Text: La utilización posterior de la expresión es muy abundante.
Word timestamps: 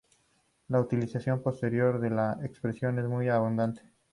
La 0.69 0.79
utilización 0.79 1.43
posterior 1.43 1.99
de 1.99 2.09
la 2.09 2.39
expresión 2.41 2.97
es 2.97 3.05
muy 3.05 3.29
abundante. 3.29 3.83